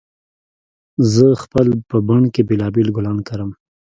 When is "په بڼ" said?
1.89-2.21